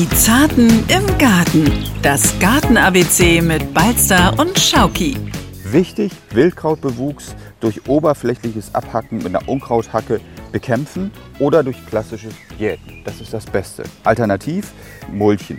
[0.00, 1.70] Die Zarten im Garten.
[2.00, 5.14] Das Garten-ABC mit Balzer und Schauki.
[5.62, 13.02] Wichtig, Wildkrautbewuchs durch oberflächliches Abhacken mit einer Unkrauthacke bekämpfen oder durch klassisches Jäten.
[13.04, 13.82] Das ist das Beste.
[14.02, 14.72] Alternativ
[15.12, 15.58] Mulchen.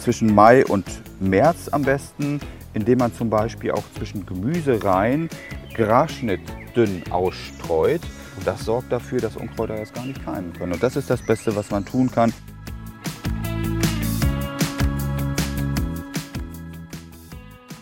[0.00, 0.84] Zwischen Mai und
[1.18, 2.40] März am besten,
[2.74, 5.30] indem man zum Beispiel auch zwischen Gemüsereihen
[5.74, 6.42] Grasschnitt
[6.76, 8.02] dünn ausstreut.
[8.44, 10.74] Das sorgt dafür, dass Unkräuter erst gar nicht keimen können.
[10.74, 12.34] Und das ist das Beste, was man tun kann.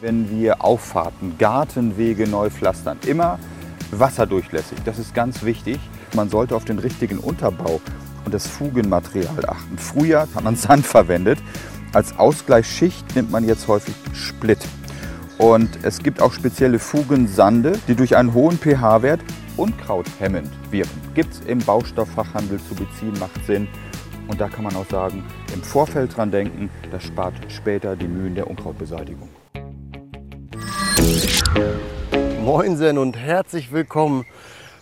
[0.00, 2.98] Wenn wir Auffahrten, Gartenwege neu pflastern.
[3.06, 3.38] Immer
[3.90, 5.78] wasserdurchlässig, das ist ganz wichtig.
[6.14, 7.80] Man sollte auf den richtigen Unterbau
[8.24, 9.78] und das Fugenmaterial achten.
[9.78, 11.38] Früher hat man Sand verwendet.
[11.92, 14.58] Als Ausgleichsschicht nimmt man jetzt häufig Split.
[15.38, 19.20] Und es gibt auch spezielle Fugensande, die durch einen hohen pH-Wert
[19.56, 21.00] unkrauthemmend wirken.
[21.14, 23.66] Gibt es im Baustofffachhandel zu beziehen, macht Sinn.
[24.28, 28.36] Und da kann man auch sagen, im Vorfeld dran denken, das spart später die Mühen
[28.36, 29.28] der Unkrautbeseitigung.
[32.42, 34.26] Moinsen und herzlich willkommen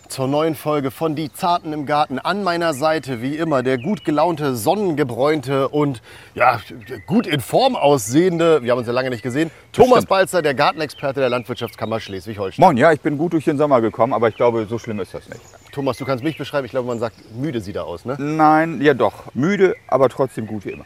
[0.07, 2.19] zur neuen Folge von Die Zarten im Garten.
[2.19, 6.01] An meiner Seite, wie immer, der gut gelaunte, sonnengebräunte und
[6.33, 6.59] ja,
[7.05, 10.09] gut in Form aussehende, wir haben uns ja lange nicht gesehen, Thomas stimmt.
[10.09, 12.65] Balzer, der Gartenexperte der Landwirtschaftskammer Schleswig-Holstein.
[12.65, 15.13] Moin, ja, ich bin gut durch den Sommer gekommen, aber ich glaube, so schlimm ist
[15.13, 15.41] das nicht.
[15.71, 18.15] Thomas, du kannst mich beschreiben, ich glaube, man sagt, müde sieht er aus, ne?
[18.19, 20.85] Nein, ja doch, müde, aber trotzdem gut wie immer.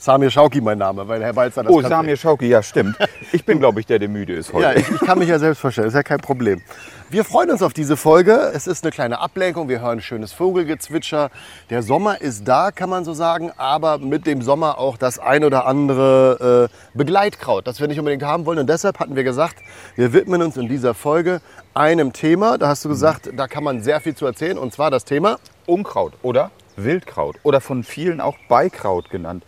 [0.00, 2.96] Samir Schauki mein Name, weil Herr Balzer das Oh, Samir Schauki, ja stimmt.
[3.32, 4.64] Ich bin, glaube ich, der, der müde ist heute.
[4.64, 6.62] Ja, ich, ich kann mich ja selbst vorstellen, ist ja kein Problem.
[7.10, 8.50] Wir freuen uns auf diese Folge.
[8.54, 9.68] Es ist eine kleine Ablenkung.
[9.68, 11.30] Wir hören schönes Vogelgezwitscher.
[11.68, 15.44] Der Sommer ist da, kann man so sagen, aber mit dem Sommer auch das ein
[15.44, 18.58] oder andere äh, Begleitkraut, das wir nicht unbedingt haben wollen.
[18.58, 19.56] Und deshalb hatten wir gesagt,
[19.96, 21.42] wir widmen uns in dieser Folge
[21.74, 22.56] einem Thema.
[22.56, 24.56] Da hast du gesagt, da kann man sehr viel zu erzählen.
[24.56, 29.44] Und zwar das Thema Unkraut oder Wildkraut oder von vielen auch Beikraut genannt.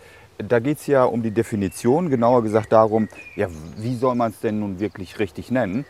[0.49, 4.41] Da geht es ja um die Definition, genauer gesagt darum, ja, wie soll man es
[4.41, 5.85] denn nun wirklich richtig nennen?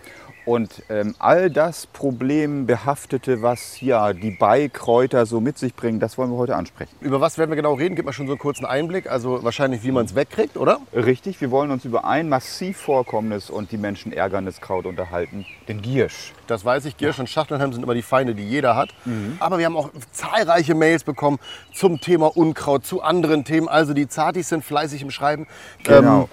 [0.45, 6.31] Und ähm, all das Problembehaftete, was ja die Beikräuter so mit sich bringen, das wollen
[6.31, 6.91] wir heute ansprechen.
[7.01, 7.95] über was werden wir genau reden?
[7.95, 9.09] Gib mal schon so einen kurzen Einblick.
[9.11, 10.81] Also wahrscheinlich, wie man es wegkriegt, oder?
[10.93, 15.81] Richtig, wir wollen uns über ein massiv vorkommendes und die Menschen ärgerndes Kraut unterhalten, den
[15.81, 16.33] Giersch.
[16.49, 18.91] Das weiß ich, Giersch und Schachtelnheim sind immer die Feinde, die jeder hat.
[19.39, 21.39] Aber wir haben auch zahlreiche Mails bekommen
[21.73, 23.69] zum Thema Unkraut, zu anderen Themen.
[23.69, 25.47] Also die Zartis sind fleißig im Schreiben.
[25.85, 26.23] Genau.
[26.23, 26.29] Ähm,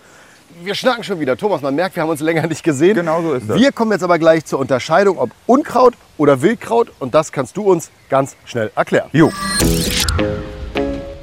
[0.64, 1.38] wir schnacken schon wieder.
[1.38, 2.96] Thomas, man merkt, wir haben uns länger nicht gesehen.
[2.96, 3.58] Genau so ist das.
[3.58, 6.92] Wir kommen jetzt aber gleich zur Unterscheidung, ob Unkraut oder Wildkraut.
[7.00, 9.10] Und das kannst du uns ganz schnell erklären.
[9.14, 9.32] Jo,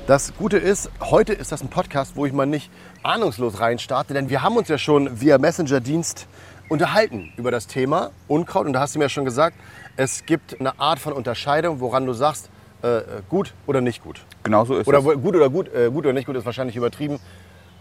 [0.06, 2.70] Das Gute ist, heute ist das ein Podcast, wo ich mal nicht
[3.03, 6.26] ahnungslos reinstarte, denn wir haben uns ja schon via Messenger-Dienst
[6.69, 8.66] unterhalten über das Thema Unkraut.
[8.66, 9.56] Und da hast du mir ja schon gesagt,
[9.97, 12.50] es gibt eine Art von Unterscheidung, woran du sagst,
[12.84, 14.20] äh, äh, gut oder nicht gut.
[14.44, 15.06] genau so ist Oder das.
[15.06, 17.19] wo- gut oder gut, äh, gut oder nicht gut ist wahrscheinlich übertrieben.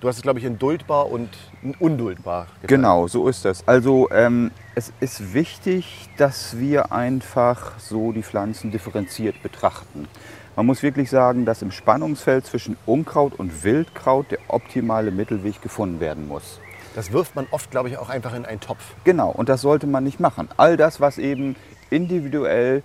[0.06, 1.30] Du hast es, glaube ich, in duldbar und
[1.80, 2.68] unduldbar geteilt.
[2.68, 3.68] Genau, so ist das.
[3.68, 10.08] Also ähm, es ist wichtig, dass wir einfach so die Pflanzen differenziert betrachten.
[10.56, 16.00] Man muss wirklich sagen, dass im Spannungsfeld zwischen Unkraut und Wildkraut der optimale Mittelweg gefunden
[16.00, 16.60] werden muss.
[16.94, 18.94] Das wirft man oft, glaube ich, auch einfach in einen Topf.
[19.06, 20.50] Genau, und das sollte man nicht machen.
[20.56, 21.56] All das, was eben
[21.90, 22.84] individuell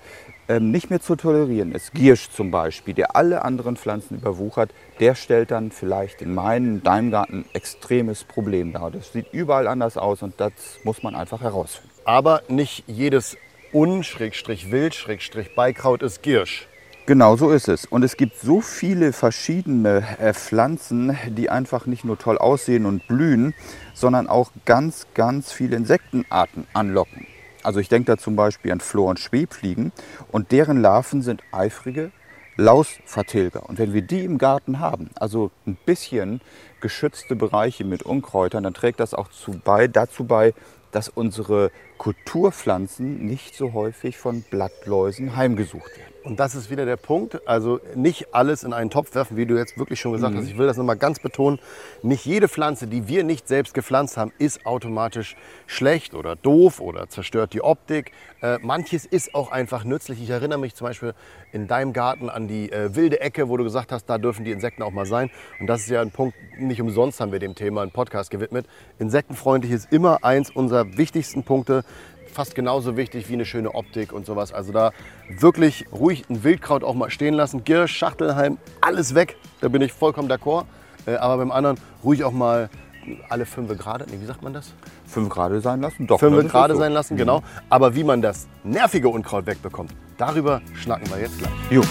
[0.59, 5.51] nicht mehr zu tolerieren ist, Giersch zum Beispiel, der alle anderen Pflanzen überwuchert, der stellt
[5.51, 8.91] dann vielleicht in meinem, in deinem Garten extremes Problem dar.
[8.91, 10.53] Das sieht überall anders aus und das
[10.83, 11.91] muss man einfach herausfinden.
[12.05, 13.37] Aber nicht jedes
[13.73, 16.67] Un-Wild-Beikraut ist Giersch.
[17.07, 17.87] Genau so ist es.
[17.87, 23.09] Und es gibt so viele verschiedene äh, Pflanzen, die einfach nicht nur toll aussehen und
[23.09, 23.55] blühen,
[23.95, 27.27] sondern auch ganz, ganz viele Insektenarten anlocken.
[27.63, 29.93] Also ich denke da zum Beispiel an Floh- und Schwebfliegen
[30.31, 32.11] und deren Larven sind eifrige
[32.57, 33.69] Lausvertilger.
[33.69, 36.41] Und wenn wir die im Garten haben, also ein bisschen
[36.81, 39.29] geschützte Bereiche mit Unkräutern, dann trägt das auch
[39.65, 40.55] bei, dazu bei,
[40.93, 46.10] dass unsere Kulturpflanzen nicht so häufig von Blattläusen heimgesucht werden.
[46.23, 47.47] Und das ist wieder der Punkt.
[47.49, 50.47] Also nicht alles in einen Topf werfen, wie du jetzt wirklich schon gesagt hast.
[50.47, 51.59] Ich will das nochmal ganz betonen.
[52.03, 55.37] Nicht jede Pflanze, die wir nicht selbst gepflanzt haben, ist automatisch
[55.67, 58.13] schlecht oder doof oder zerstört die Optik.
[58.43, 60.23] Äh, manches ist auch einfach nützlich.
[60.23, 61.15] Ich erinnere mich zum Beispiel
[61.53, 64.53] in deinem Garten an die äh, wilde Ecke, wo du gesagt hast, da dürfen die
[64.53, 65.31] Insekten auch mal sein.
[65.59, 68.67] Und das ist ja ein Punkt, nicht umsonst haben wir dem Thema einen Podcast gewidmet.
[68.99, 71.83] Insektenfreundlich ist immer eins unserer wichtigsten Punkte
[72.33, 74.53] fast genauso wichtig wie eine schöne Optik und sowas.
[74.53, 74.93] Also da
[75.29, 77.65] wirklich ruhig ein Wildkraut auch mal stehen lassen.
[77.65, 79.37] Girsch, Schachtelheim, alles weg.
[79.61, 80.65] Da bin ich vollkommen d'accord.
[81.07, 82.69] Äh, aber beim anderen ruhig auch mal
[83.29, 84.73] alle fünf gerade, nee, wie sagt man das?
[85.07, 86.07] Fünf Grade sein lassen?
[86.07, 86.21] Doch.
[86.21, 86.81] Fünf gerade so.
[86.81, 87.43] sein lassen, genau.
[87.69, 91.53] Aber wie man das nervige Unkraut wegbekommt, darüber schnacken wir jetzt gleich.
[91.71, 91.83] Jo.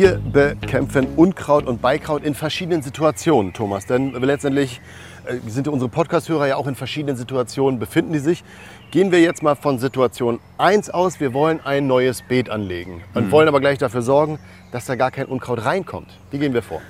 [0.00, 3.84] Wir bekämpfen Unkraut und Beikraut in verschiedenen Situationen, Thomas.
[3.84, 4.80] Denn letztendlich
[5.26, 8.44] äh, sind unsere Podcast-Hörer ja auch in verschiedenen Situationen, befinden die sich.
[8.92, 11.18] Gehen wir jetzt mal von Situation 1 aus.
[11.18, 13.30] Wir wollen ein neues Beet anlegen und Mhm.
[13.32, 14.38] wollen aber gleich dafür sorgen,
[14.70, 16.16] dass da gar kein Unkraut reinkommt.
[16.30, 16.80] Wie gehen wir vor?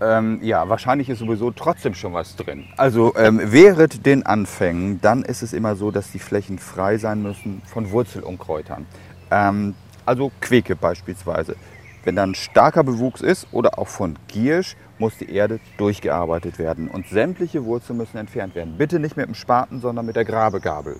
[0.00, 2.66] Ähm, ja, wahrscheinlich ist sowieso trotzdem schon was drin.
[2.76, 7.22] Also ähm, während den Anfängen, dann ist es immer so, dass die Flächen frei sein
[7.22, 8.86] müssen von Wurzelunkräutern.
[9.32, 9.74] Ähm,
[10.06, 11.56] also Queke beispielsweise.
[12.04, 17.06] Wenn dann starker Bewuchs ist oder auch von Giersch, muss die Erde durchgearbeitet werden und
[17.06, 18.76] sämtliche Wurzeln müssen entfernt werden.
[18.76, 20.96] Bitte nicht mit dem Spaten, sondern mit der Grabegabel.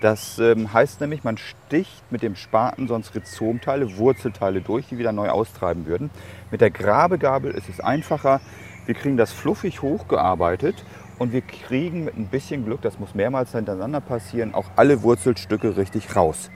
[0.00, 5.12] Das ähm, heißt nämlich, man sticht mit dem Spaten sonst Rhizomteile, Wurzelteile durch, die wieder
[5.12, 6.10] neu austreiben würden.
[6.50, 8.40] Mit der Grabegabel ist es einfacher.
[8.84, 10.84] Wir kriegen das fluffig hochgearbeitet
[11.18, 15.76] und wir kriegen mit ein bisschen Glück, das muss mehrmals hintereinander passieren, auch alle Wurzelstücke
[15.76, 16.50] richtig raus.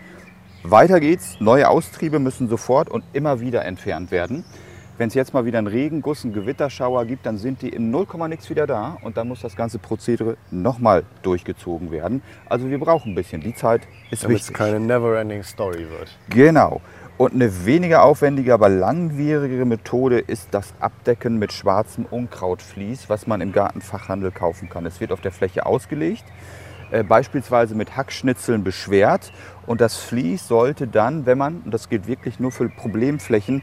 [0.63, 1.41] Weiter geht's.
[1.41, 4.45] Neue Austriebe müssen sofort und immer wieder entfernt werden.
[4.99, 8.07] Wenn es jetzt mal wieder einen Regenguss, einen Gewitterschauer gibt, dann sind die in 0,
[8.29, 12.21] nix wieder da und dann muss das ganze Prozedere nochmal durchgezogen werden.
[12.51, 13.41] Also wir brauchen ein bisschen.
[13.41, 14.57] Die Zeit ist Damit es wichtig.
[14.59, 16.19] keine never-ending Story wird.
[16.29, 16.83] Genau.
[17.17, 23.41] Und eine weniger aufwendige, aber langwierige Methode ist das Abdecken mit schwarzem Unkrautvlies, was man
[23.41, 24.85] im Gartenfachhandel kaufen kann.
[24.85, 26.25] Es wird auf der Fläche ausgelegt,
[26.91, 29.33] äh, beispielsweise mit Hackschnitzeln beschwert.
[29.67, 33.63] Und das Vlies sollte dann, wenn man, und das gilt wirklich nur für Problemflächen,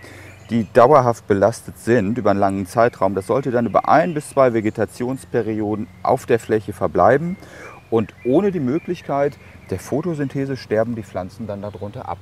[0.50, 4.54] die dauerhaft belastet sind über einen langen Zeitraum, das sollte dann über ein bis zwei
[4.54, 7.36] Vegetationsperioden auf der Fläche verbleiben.
[7.90, 9.38] Und ohne die Möglichkeit
[9.70, 12.20] der Photosynthese sterben die Pflanzen dann darunter ab.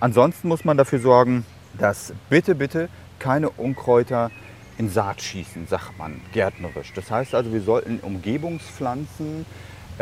[0.00, 1.44] Ansonsten muss man dafür sorgen,
[1.78, 2.88] dass bitte, bitte
[3.18, 4.30] keine Unkräuter
[4.78, 6.92] in Saat schießen, sagt man gärtnerisch.
[6.94, 9.46] Das heißt also, wir sollten Umgebungspflanzen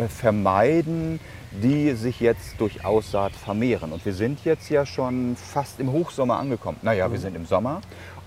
[0.09, 1.21] vermeiden,
[1.51, 3.93] die sich jetzt durch Aussaat vermehren.
[3.93, 6.79] Und wir sind jetzt ja schon fast im Hochsommer angekommen.
[6.83, 7.81] Naja, wir sind im Sommer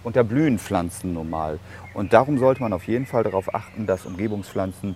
[0.04, 1.60] und da blühen Pflanzen normal.
[1.94, 4.96] Und darum sollte man auf jeden Fall darauf achten, dass Umgebungspflanzen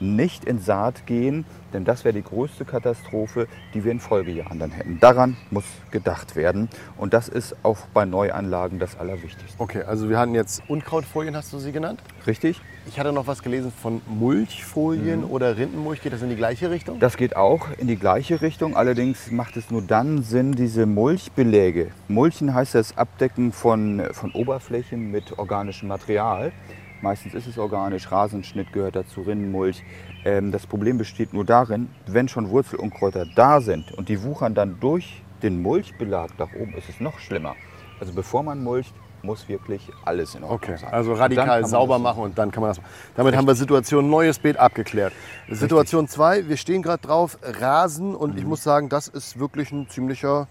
[0.00, 4.70] nicht in Saat gehen, denn das wäre die größte Katastrophe, die wir in Folgejahren dann
[4.70, 5.00] hätten.
[5.00, 9.54] Daran muss gedacht werden und das ist auch bei Neuanlagen das Allerwichtigste.
[9.58, 12.00] Okay, also wir hatten jetzt Unkrautfolien, hast du sie genannt?
[12.26, 12.60] Richtig?
[12.86, 16.00] Ich hatte noch was gelesen von Mulchfolien oder Rindenmulch.
[16.00, 16.98] Geht das in die gleiche Richtung?
[17.00, 21.90] Das geht auch in die gleiche Richtung, allerdings macht es nur dann Sinn, diese Mulchbeläge.
[22.08, 26.52] Mulchen heißt das Abdecken von, von Oberflächen mit organischem Material.
[27.00, 29.82] Meistens ist es organisch, Rasenschnitt gehört dazu, Rinnenmulch.
[30.24, 34.80] Ähm, das Problem besteht nur darin, wenn schon Wurzelunkräuter da sind und die wuchern dann
[34.80, 37.54] durch den Mulchbelag nach oben, ist es noch schlimmer.
[38.00, 38.92] Also bevor man mulcht,
[39.22, 40.92] muss wirklich alles in Ordnung Okay, sein.
[40.92, 42.80] also radikal sauber machen und dann kann man das.
[43.16, 45.12] Damit haben wir Situation neues Beet abgeklärt.
[45.50, 48.38] Situation 2, wir stehen gerade drauf, Rasen und Mhm.
[48.38, 50.46] ich muss sagen, das ist wirklich ein ziemlicher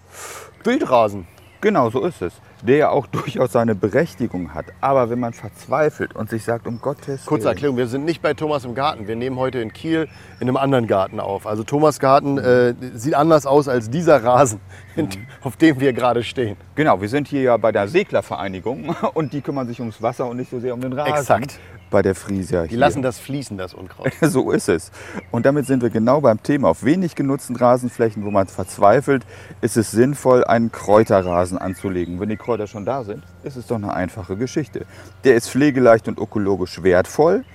[0.64, 1.28] Wildrasen.
[1.62, 2.34] Genau, so ist es.
[2.62, 4.66] Der ja auch durchaus seine Berechtigung hat.
[4.82, 8.22] Aber wenn man verzweifelt und sich sagt, um Gottes Kurze Willen, Erklärung, wir sind nicht
[8.22, 9.08] bei Thomas im Garten.
[9.08, 10.08] Wir nehmen heute in Kiel
[10.40, 11.48] in einem anderen Garten auf.
[11.48, 14.60] Also Thomas Garten äh, sieht anders aus als dieser Rasen,
[14.98, 15.10] Mhm.
[15.44, 16.58] auf dem wir gerade stehen.
[16.74, 20.38] Genau, wir sind hier ja bei der Seglervereinigung und die kümmern sich ums Wasser und
[20.38, 21.14] nicht so sehr um den Rasen.
[21.14, 21.60] Exakt.
[21.90, 22.80] Bei der Friesia Die hier.
[22.80, 24.12] lassen das fließen, das Unkraut.
[24.22, 24.92] So ist es.
[25.32, 26.70] Und damit sind wir genau beim Thema.
[26.70, 29.26] Auf wenig genutzten Rasenflächen, wo man verzweifelt,
[29.62, 32.20] ist es sinnvoll, einen Kräuterrasen anzulegen.
[32.20, 34.86] Wenn die Kräuter schon da sind, ist es doch eine einfache Geschichte.
[35.24, 37.46] Der ist pflegeleicht und ökologisch wertvoll.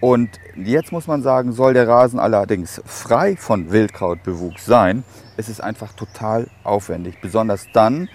[0.00, 5.02] Und jetzt muss man sagen, soll der Rasen allerdings frei von Wildkrautbewuchs sein,
[5.36, 7.20] es ist einfach total aufwendig.
[7.20, 8.08] Besonders dann,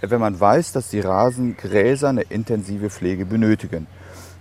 [0.00, 3.86] wenn man weiß, dass die Rasengräser eine intensive Pflege benötigen.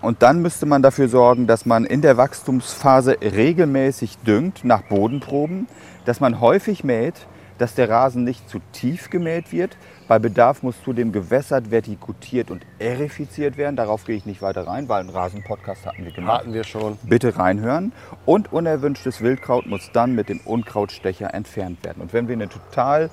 [0.04, 5.66] Und dann müsste man dafür sorgen, dass man in der Wachstumsphase regelmäßig düngt nach Bodenproben,
[6.04, 7.14] dass man häufig mäht,
[7.58, 9.78] dass der Rasen nicht zu tief gemäht wird.
[10.10, 13.78] Bei Bedarf muss zudem gewässert, vertikutiert und erifiziert werden.
[13.78, 16.42] Darauf gehe ich nicht weiter rein, weil einen Rasen-Podcast hatten wir gemacht.
[16.42, 16.98] Hatten wir schon.
[17.04, 17.94] Bitte reinhören.
[18.26, 22.02] Und unerwünschtes Wildkraut muss dann mit dem Unkrautstecher entfernt werden.
[22.02, 23.10] Und wenn wir eine total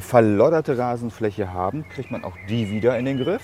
[0.00, 3.42] verlodderte Rasenfläche haben, kriegt man auch die wieder in den Griff.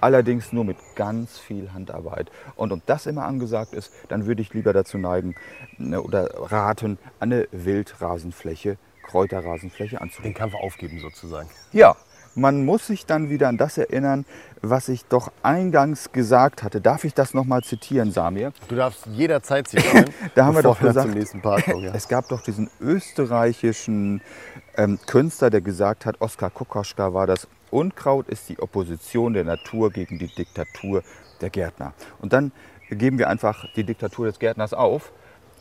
[0.00, 2.30] Allerdings nur mit ganz viel Handarbeit.
[2.54, 5.34] Und ob das immer angesagt ist, dann würde ich lieber dazu neigen
[5.76, 10.34] ne, oder raten, eine Wildrasenfläche, Kräuterrasenfläche anzulegen.
[10.34, 11.48] Den Kampf aufgeben sozusagen.
[11.72, 11.96] Ja,
[12.38, 14.24] man muss sich dann wieder an das erinnern,
[14.62, 16.80] was ich doch eingangs gesagt hatte.
[16.80, 18.52] Darf ich das nochmal zitieren, Samir?
[18.68, 20.06] Du darfst jederzeit zitieren.
[20.34, 21.84] Da haben wir doch gesagt, zum nächsten Part kommen.
[21.84, 21.92] Ja.
[21.94, 24.20] es gab doch diesen österreichischen
[24.76, 29.90] ähm, Künstler, der gesagt hat, Oskar Kokoschka war das, Unkraut ist die Opposition der Natur
[29.90, 31.02] gegen die Diktatur
[31.40, 31.92] der Gärtner.
[32.20, 32.52] Und dann
[32.88, 35.12] geben wir einfach die Diktatur des Gärtners auf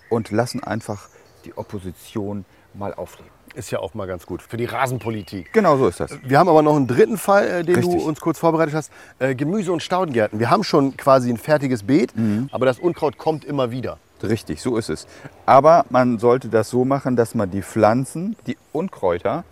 [0.09, 1.09] und lassen einfach
[1.45, 3.36] die Opposition mal aufleben.
[3.57, 5.51] Ist ja auch mal ganz gut für die Rasenpolitik.
[5.51, 6.11] Genau so ist das.
[6.21, 7.95] Wir haben aber noch einen dritten Fall, äh, den Richtig.
[7.95, 8.91] du uns kurz vorbereitet hast.
[9.17, 10.39] Äh, Gemüse- und Staudengärten.
[10.39, 12.13] Wir haben schon quasi ein fertiges Beet,
[12.51, 13.97] aber das Unkraut kommt immer wieder.
[14.21, 15.07] Richtig, so ist es.
[15.47, 19.43] Aber man sollte das so machen, dass man die Pflanzen, die Unkräuter,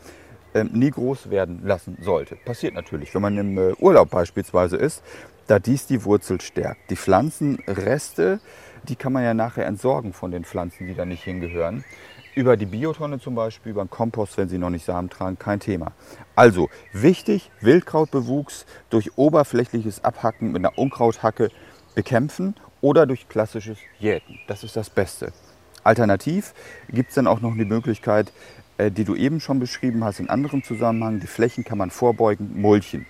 [0.53, 2.35] ähm, nie groß werden lassen sollte.
[2.35, 5.01] Passiert natürlich, wenn man im äh, Urlaub beispielsweise ist,
[5.47, 6.91] da dies die Wurzel stärkt.
[6.91, 8.39] Die Pflanzenreste,
[8.87, 11.83] die kann man ja nachher entsorgen von den Pflanzen, die da nicht hingehören.
[12.35, 15.61] Über die Biotonne zum Beispiel, über den Kompost, wenn sie noch nicht Samen tragen, kein
[15.61, 15.93] Thema.
[16.35, 21.49] Also wichtig, Wildkrautbewuchs durch oberflächliches Abhacken mit einer Unkrauthacke
[21.95, 24.37] bekämpfen oder durch klassisches Jäten.
[24.47, 25.31] Das ist das Beste.
[25.85, 26.53] Alternativ
[26.89, 28.33] gibt es dann auch noch die Möglichkeit,
[28.77, 31.21] äh, die du eben schon beschrieben hast, in anderem Zusammenhang.
[31.21, 33.05] Die Flächen kann man vorbeugen, mulchen.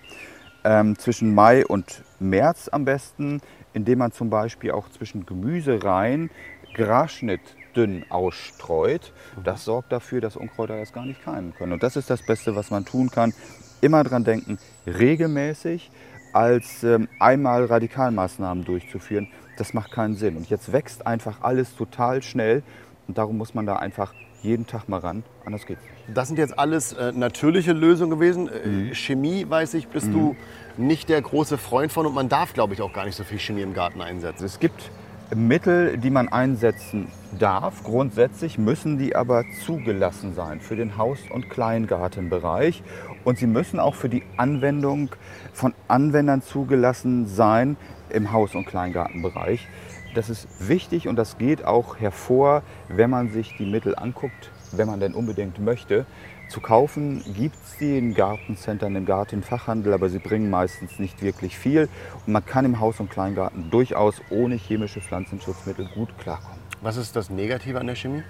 [0.63, 3.41] Ähm, zwischen Mai und März am besten,
[3.73, 6.29] indem man zum Beispiel auch zwischen Gemüsereihen
[6.75, 7.41] Grasschnitt
[7.75, 9.11] dünn ausstreut.
[9.43, 11.73] Das sorgt dafür, dass Unkräuter erst gar nicht keimen können.
[11.73, 13.33] Und das ist das Beste, was man tun kann.
[13.81, 15.91] Immer dran denken, regelmäßig
[16.33, 20.35] als ähm, einmal Radikalmaßnahmen durchzuführen, das macht keinen Sinn.
[20.35, 22.61] Und jetzt wächst einfach alles total schnell
[23.07, 26.17] und darum muss man da einfach jeden Tag mal ran, anders geht's nicht.
[26.17, 28.49] Das sind jetzt alles äh, natürliche Lösungen gewesen.
[28.49, 30.35] Äh, Chemie, weiß ich, bist du
[30.77, 33.39] nicht der große Freund von und man darf, glaube ich, auch gar nicht so viel
[33.39, 34.45] Chemie im Garten einsetzen.
[34.45, 34.91] Es gibt
[35.33, 37.07] Mittel, die man einsetzen
[37.39, 37.83] darf.
[37.83, 42.83] Grundsätzlich müssen die aber zugelassen sein für den Haus- und Kleingartenbereich.
[43.23, 45.09] Und sie müssen auch für die Anwendung
[45.53, 47.75] von Anwendern zugelassen sein
[48.09, 49.67] im Haus- und Kleingartenbereich.
[50.13, 54.87] Das ist wichtig und das geht auch hervor, wenn man sich die Mittel anguckt, wenn
[54.87, 56.05] man denn unbedingt möchte.
[56.47, 61.57] Zu kaufen gibt es die in Gartencentern, im Gartenfachhandel, aber sie bringen meistens nicht wirklich
[61.57, 61.89] viel.
[62.25, 66.59] Und man kann im Haus- und Kleingarten durchaus ohne chemische Pflanzenschutzmittel gut klarkommen.
[66.81, 68.23] Was ist das Negative an der Chemie?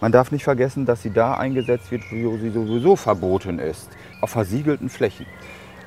[0.00, 3.88] Man darf nicht vergessen, dass sie da eingesetzt wird, wo sie sowieso verboten ist.
[4.20, 5.26] Auf versiegelten Flächen.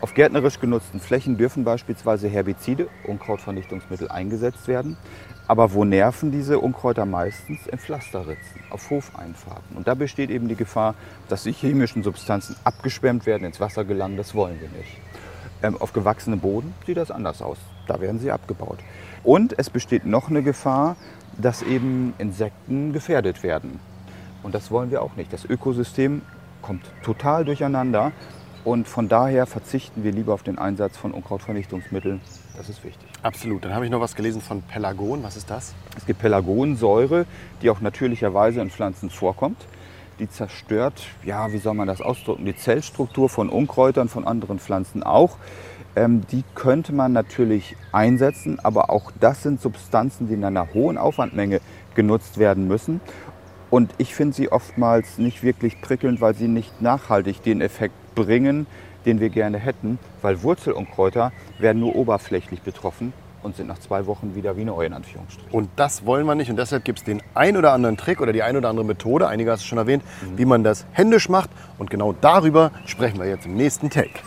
[0.02, 4.98] Auf gärtnerisch genutzten Flächen dürfen beispielsweise Herbizide, Unkrautvernichtungsmittel, eingesetzt werden.
[5.48, 7.68] Aber wo nerven diese Unkräuter meistens?
[7.68, 9.78] In Pflasterritzen, auf Hofeinfahrten.
[9.78, 10.96] Und da besteht eben die Gefahr,
[11.30, 14.18] dass die chemischen Substanzen abgeschwemmt werden, ins Wasser gelangen.
[14.18, 14.98] Das wollen wir nicht.
[15.64, 17.58] Ähm, auf gewachsenem Boden sieht das anders aus.
[17.88, 18.80] Da werden sie abgebaut.
[19.24, 20.96] Und es besteht noch eine Gefahr,
[21.38, 23.80] dass eben Insekten gefährdet werden.
[24.44, 25.32] Und das wollen wir auch nicht.
[25.32, 26.22] Das Ökosystem
[26.62, 28.12] kommt total durcheinander.
[28.66, 32.20] Und von daher verzichten wir lieber auf den Einsatz von Unkrautvernichtungsmitteln.
[32.58, 33.08] Das ist wichtig.
[33.22, 33.64] Absolut.
[33.64, 35.22] Dann habe ich noch was gelesen von Pelargon.
[35.22, 35.76] Was ist das?
[35.96, 37.28] Es gibt Pelargonsäure,
[37.62, 39.68] die auch natürlicherweise in Pflanzen vorkommt.
[40.18, 45.04] Die zerstört, ja, wie soll man das ausdrücken, die Zellstruktur von Unkräutern, von anderen Pflanzen
[45.04, 45.38] auch.
[45.96, 50.98] Ähm, die könnte man natürlich einsetzen, aber auch das sind Substanzen, die in einer hohen
[50.98, 51.62] Aufwandmenge
[51.94, 53.00] genutzt werden müssen.
[53.76, 58.68] Und ich finde sie oftmals nicht wirklich prickelnd, weil sie nicht nachhaltig den Effekt bringen,
[59.06, 63.12] den wir gerne hätten, weil Wurzelunkräuter werden nur oberflächlich betroffen
[63.44, 65.52] und sind nach zwei Wochen wieder wie neu in Anführungsstrichen.
[65.52, 66.50] Und das wollen wir nicht.
[66.50, 69.28] Und deshalb gibt es den ein oder anderen Trick oder die ein oder andere Methode,
[69.28, 70.04] einige hast du schon erwähnt,
[70.38, 71.50] wie man das händisch macht.
[71.78, 74.22] Und genau darüber sprechen wir jetzt im nächsten Take.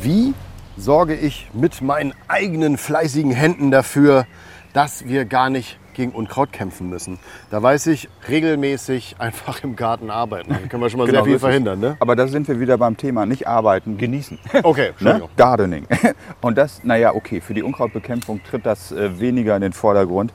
[0.00, 0.32] Wie
[0.76, 4.26] sorge ich mit meinen eigenen fleißigen Händen dafür,
[4.74, 7.18] dass wir gar nicht gegen Unkraut kämpfen müssen?
[7.50, 10.50] Da weiß ich, regelmäßig einfach im Garten arbeiten.
[10.50, 11.80] Dann können wir schon mal sehr Genau, so viel verhindern.
[11.80, 11.96] Ne?
[12.00, 14.38] Aber da sind wir wieder beim Thema, nicht arbeiten, genießen.
[14.62, 15.22] Okay, Ne?
[15.36, 15.86] Gardening.
[16.40, 20.32] Und das, naja, okay, für die Unkrautbekämpfung tritt das äh, weniger in den Vordergrund.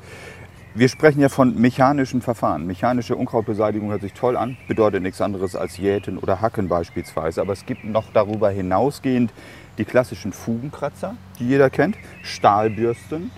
[0.76, 2.68] Wir sprechen ja von mechanischen Verfahren.
[2.68, 7.42] Mechanische Unkrautbeseitigung hört sich toll an, bedeutet nichts anderes als Jäten oder Hacken beispielsweise.
[7.42, 9.34] Aber es gibt noch darüber hinausgehend
[9.80, 13.32] die klassischen Fugenkratzer, die jeder kennt, Stahlbürsten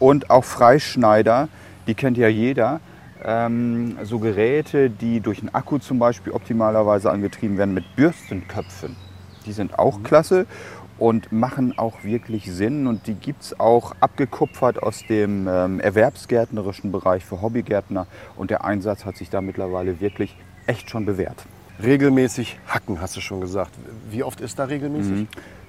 [0.00, 1.48] und auch Freischneider,
[1.86, 2.80] die kennt ja jeder.
[3.22, 8.96] Ähm, so Geräte, die durch einen Akku zum Beispiel optimalerweise angetrieben werden mit Bürstenköpfen.
[9.46, 10.46] Die sind auch klasse
[10.98, 12.86] und machen auch wirklich Sinn.
[12.86, 18.06] Und die gibt es auch abgekupfert aus dem ähm, erwerbsgärtnerischen Bereich für Hobbygärtner.
[18.36, 21.44] Und der Einsatz hat sich da mittlerweile wirklich echt schon bewährt.
[21.82, 23.72] Regelmäßig hacken, hast du schon gesagt.
[24.10, 25.26] Wie oft ist da regelmäßig?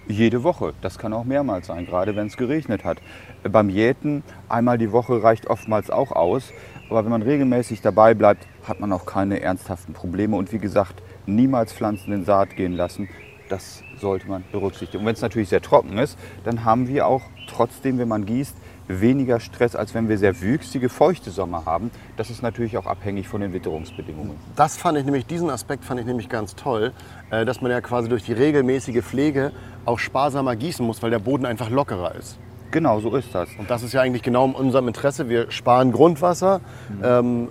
[0.08, 0.74] Jede Woche.
[0.82, 2.98] Das kann auch mehrmals sein, gerade wenn es geregnet hat.
[3.44, 6.52] Beim Jäten einmal die Woche reicht oftmals auch aus.
[6.90, 10.36] Aber wenn man regelmäßig dabei bleibt, hat man auch keine ernsthaften Probleme.
[10.36, 13.10] Und wie gesagt, niemals Pflanzen in Saat gehen lassen.
[13.50, 15.00] Das sollte man berücksichtigen.
[15.00, 18.56] Und wenn es natürlich sehr trocken ist, dann haben wir auch trotzdem, wenn man gießt,
[18.88, 21.92] weniger Stress, als wenn wir sehr wüchsige, feuchte Sommer haben.
[22.18, 24.36] Das ist natürlich auch abhängig von den Witterungsbedingungen.
[24.56, 26.94] Das fand ich nämlich, diesen Aspekt fand ich nämlich ganz toll,
[27.30, 29.52] äh, dass man ja quasi durch die regelmäßige Pflege
[29.86, 32.38] auch sparsamer gießen muss, weil der Boden einfach lockerer ist.
[32.72, 33.50] Genau, so ist das.
[33.58, 35.30] Und das ist ja eigentlich genau in unserem Interesse.
[35.30, 36.62] Wir sparen Grundwasser,
[37.04, 37.50] ähm,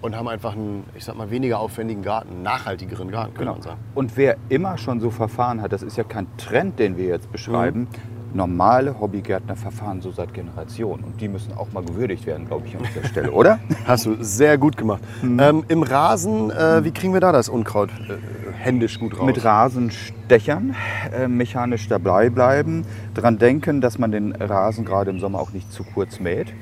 [0.00, 3.80] und haben einfach einen, ich sag mal, weniger aufwendigen Garten, einen nachhaltigeren Garten, sagen.
[3.94, 7.30] Und wer immer schon so verfahren hat, das ist ja kein Trend, den wir jetzt
[7.30, 7.80] beschreiben.
[7.80, 7.88] Mhm.
[8.32, 11.04] Normale Hobbygärtner verfahren so seit Generationen.
[11.04, 13.58] Und die müssen auch mal gewürdigt werden, glaube ich, an dieser Stelle, oder?
[13.86, 15.02] Hast du sehr gut gemacht.
[15.22, 15.40] Mhm.
[15.40, 18.14] Ähm, Im Rasen, äh, wie kriegen wir da das Unkraut äh,
[18.52, 19.26] händisch gut raus?
[19.26, 20.76] Mit Rasenstechern
[21.12, 22.84] äh, mechanisch dabei bleiben.
[23.14, 26.52] Dran denken, dass man den Rasen gerade im Sommer auch nicht zu kurz mäht.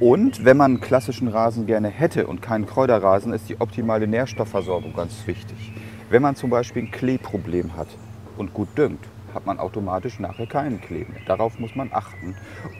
[0.00, 4.94] Und wenn man einen klassischen Rasen gerne hätte und keinen Kräuterrasen, ist die optimale Nährstoffversorgung
[4.94, 5.72] ganz wichtig.
[6.10, 7.86] Wenn man zum Beispiel ein Kleeproblem hat
[8.36, 8.98] und gut düngt,
[9.34, 11.20] hat man automatisch nachher keinen Klee mehr.
[11.26, 12.34] Darauf muss man achten.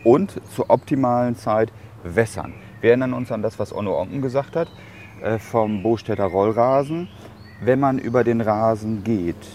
[0.04, 2.54] Und zur optimalen Zeit wässern.
[2.80, 4.68] Wir erinnern uns an das, was Onno Onken gesagt hat,
[5.22, 7.08] äh, vom Bostädter Rollrasen.
[7.60, 9.46] Wenn man über den Rasen geht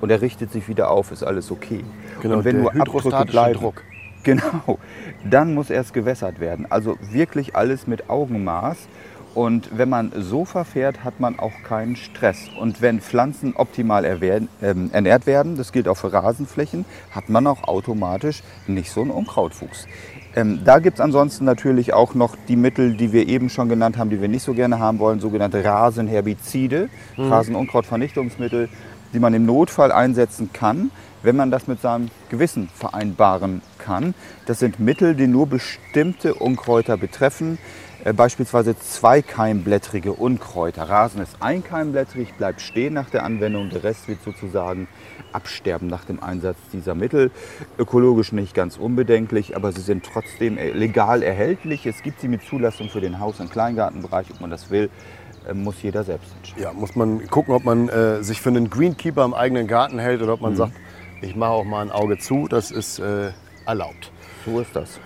[0.00, 1.84] und er richtet sich wieder auf, ist alles okay.
[2.22, 3.82] Genau, und wenn nur Abdrücke bleiben, Druck.
[4.22, 4.78] Genau,
[5.24, 6.66] dann muss erst gewässert werden.
[6.68, 8.86] Also wirklich alles mit Augenmaß.
[9.34, 12.48] Und wenn man so verfährt, hat man auch keinen Stress.
[12.58, 17.46] Und wenn Pflanzen optimal erwehren, ähm, ernährt werden, das gilt auch für Rasenflächen, hat man
[17.46, 19.86] auch automatisch nicht so einen Unkrautwuchs.
[20.34, 23.98] Ähm, da gibt es ansonsten natürlich auch noch die Mittel, die wir eben schon genannt
[23.98, 28.68] haben, die wir nicht so gerne haben wollen, sogenannte Rasenherbizide, Rasenunkrautvernichtungsmittel,
[29.12, 30.90] die man im Notfall einsetzen kann,
[31.22, 34.14] wenn man das mit seinem Gewissen vereinbaren kann.
[34.46, 40.84] Das sind Mittel, die nur bestimmte Unkräuter betreffen, äh, beispielsweise zweikeimblättrige Unkräuter.
[40.88, 44.88] Rasen ist einkeimblättrig, bleibt stehen nach der Anwendung, der Rest wird sozusagen
[45.32, 47.30] absterben nach dem Einsatz dieser Mittel.
[47.78, 51.86] Ökologisch nicht ganz unbedenklich, aber sie sind trotzdem äh, legal erhältlich.
[51.86, 54.88] Es gibt sie mit Zulassung für den Haus- und Kleingartenbereich, ob man das will,
[55.48, 56.62] äh, muss jeder selbst entscheiden.
[56.62, 60.22] Ja, muss man gucken, ob man äh, sich für einen Greenkeeper im eigenen Garten hält
[60.22, 60.46] oder ob Mhm.
[60.46, 60.72] man sagt,
[61.20, 63.30] ich mache auch mal ein Auge zu, das ist äh,
[63.66, 64.10] erlaubt.
[64.46, 64.98] So ist das.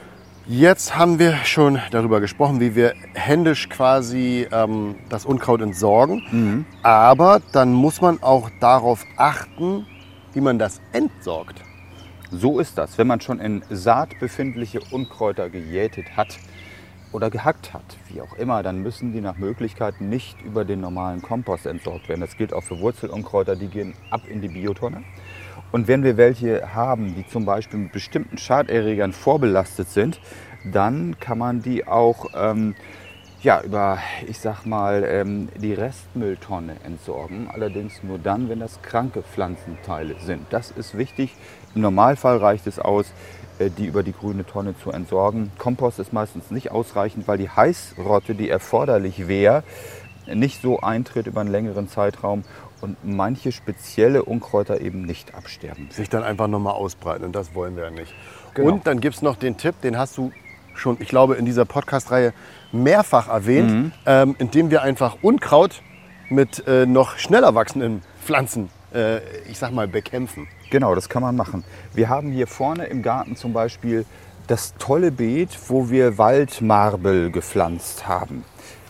[0.47, 6.23] Jetzt haben wir schon darüber gesprochen, wie wir händisch quasi ähm, das Unkraut entsorgen.
[6.31, 6.67] Mhm.
[6.83, 9.87] Aber dann muss man auch darauf achten,
[10.35, 11.63] wie man das entsorgt.
[12.31, 12.99] So ist das.
[12.99, 16.39] Wenn man schon in Saat befindliche Unkräuter gejätet hat
[17.13, 21.23] oder gehackt hat, wie auch immer, dann müssen die nach Möglichkeit nicht über den normalen
[21.23, 22.21] Kompost entsorgt werden.
[22.21, 25.05] Das gilt auch für Wurzelunkräuter, die gehen ab in die Biotonne.
[25.73, 30.21] Und wenn wir welche haben, die zum Beispiel mit bestimmten Schaderregern vorbelastet sind,
[30.65, 32.75] dann kann man die auch ähm,
[33.45, 37.49] ja, über, ich sag mal, ähm, die Restmülltonne entsorgen.
[37.53, 40.47] Allerdings nur dann, wenn das kranke Pflanzenteile sind.
[40.51, 41.35] Das ist wichtig.
[41.75, 43.13] Im Normalfall reicht es aus,
[43.59, 45.53] äh, die über die grüne Tonne zu entsorgen.
[45.59, 49.63] Kompost ist meistens nicht ausreichend, weil die Heißrotte, die erforderlich wäre,
[50.27, 52.45] nicht so eintritt über einen längeren Zeitraum
[52.81, 55.89] und manche spezielle Unkräuter eben nicht absterben.
[55.91, 58.15] Sich dann einfach nochmal ausbreiten und das wollen wir ja nicht.
[58.55, 58.73] Genau.
[58.73, 60.33] Und dann gibt es noch den Tipp, den hast du
[60.75, 62.33] schon, ich glaube, in dieser Podcast-Reihe
[62.73, 63.93] mehrfach erwähnt, Mhm.
[64.07, 65.83] ähm, indem wir einfach Unkraut
[66.31, 70.49] mit äh, noch schneller wachsenden Pflanzen, äh, ich sag mal, bekämpfen.
[70.71, 71.65] Genau, das kann man machen.
[71.93, 74.05] Wir haben hier vorne im Garten zum Beispiel
[74.47, 78.45] das tolle Beet, wo wir Waldmarbel gepflanzt haben.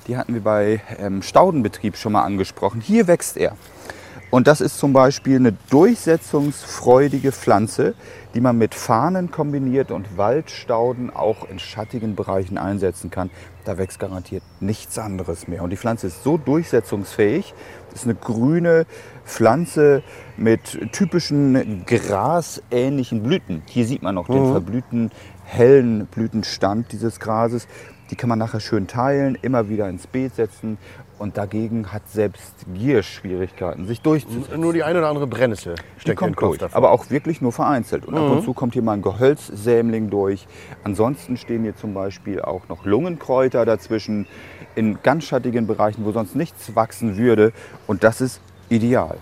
[0.07, 2.81] Die hatten wir bei ähm, Staudenbetrieb schon mal angesprochen.
[2.81, 3.57] Hier wächst er.
[4.35, 7.95] Und das ist zum Beispiel eine durchsetzungsfreudige Pflanze,
[8.35, 13.31] die man mit Fahnen kombiniert und Waldstauden auch in schattigen Bereichen einsetzen kann.
[13.65, 15.63] Da wächst garantiert nichts anderes mehr.
[15.63, 17.55] Und die Pflanze ist so durchsetzungsfähig.
[17.91, 18.87] Das ist eine grüne
[19.25, 20.03] Pflanze
[20.37, 23.63] mit typischen grasähnlichen Blüten.
[23.67, 25.13] Hier sieht man noch den verblühten,
[25.45, 27.69] hellen Blütenstand dieses Grases.
[28.11, 30.77] Die kann man nachher schön teilen, immer wieder ins Beet setzen.
[31.19, 34.61] Und dagegen hat selbst Gier Schwierigkeiten, sich durchzusetzen.
[34.61, 36.77] Nur die eine oder andere Brennnessel steckt kommt durch, davon.
[36.77, 38.05] aber auch wirklich nur vereinzelt.
[38.05, 40.47] Und ab und zu kommt hier mal ein Gehölzsämling durch.
[40.83, 44.27] Ansonsten stehen hier zum Beispiel auch noch Lungenkräuter dazwischen
[44.75, 47.53] in ganz schattigen Bereichen, wo sonst nichts wachsen würde.
[47.87, 49.17] Und das ist ideal.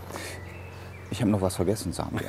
[1.13, 2.25] Ich habe noch was vergessen, Samuel.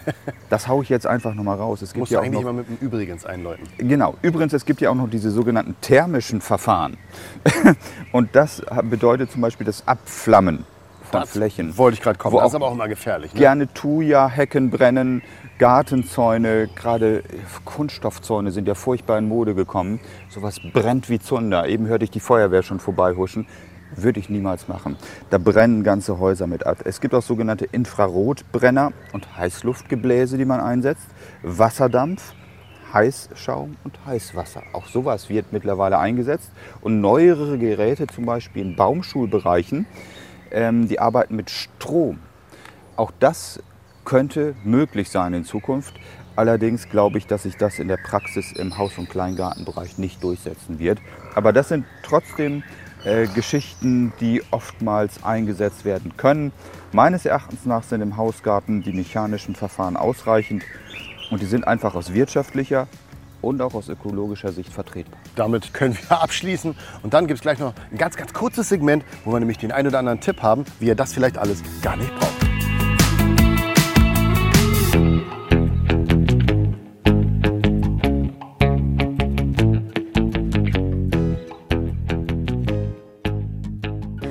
[0.50, 1.82] Das haue ich jetzt einfach noch mal raus.
[1.82, 3.65] Es gibt Musst ja auch eigentlich noch, immer mit dem Übrigens einläuten.
[3.78, 4.15] Genau.
[4.22, 6.98] Übrigens, es gibt ja auch noch diese sogenannten thermischen Verfahren.
[8.12, 10.65] Und das bedeutet zum Beispiel das Abflammen
[11.10, 11.78] von Das Flächen.
[11.78, 12.34] Wollte ich gerade kommen.
[12.36, 13.34] Wo Das ist aber auch immer gefährlich.
[13.34, 13.39] Ne?
[13.39, 15.22] Gerne Thuja, Hecken brennen,
[15.60, 17.24] Gartenzäune, gerade
[17.63, 20.02] Kunststoffzäune sind ja furchtbar in Mode gekommen.
[20.28, 21.69] Sowas brennt wie Zunder.
[21.69, 23.48] Eben hörte ich die Feuerwehr schon vorbeihuschen.
[23.95, 24.97] Würde ich niemals machen.
[25.29, 26.77] Da brennen ganze Häuser mit ab.
[26.86, 31.08] Es gibt auch sogenannte Infrarotbrenner und Heißluftgebläse, die man einsetzt.
[31.41, 32.34] Wasserdampf,
[32.93, 34.63] Heißschaum und Heißwasser.
[34.73, 36.51] Auch sowas wird mittlerweile eingesetzt.
[36.82, 39.86] Und neuere Geräte, zum Beispiel in Baumschulbereichen,
[40.51, 42.19] ähm, die arbeiten mit Strom.
[42.95, 43.60] Auch das
[44.06, 45.95] könnte möglich sein in Zukunft.
[46.36, 50.79] Allerdings glaube ich, dass sich das in der Praxis im Haus- und Kleingartenbereich nicht durchsetzen
[50.79, 50.99] wird.
[51.36, 52.63] Aber das sind trotzdem
[53.04, 56.52] äh, Geschichten, die oftmals eingesetzt werden können.
[56.92, 60.63] Meines Erachtens nach sind im Hausgarten die mechanischen Verfahren ausreichend
[61.32, 62.88] und die sind einfach aus wirtschaftlicher
[63.42, 65.20] und auch aus ökologischer Sicht vertretbar.
[65.36, 66.76] Damit können wir abschließen.
[67.04, 69.72] Und dann gibt es gleich noch ein ganz, ganz kurzes Segment, wo wir nämlich den
[69.72, 72.42] einen oder anderen Tipp haben, wie ihr das vielleicht alles gar nicht braucht.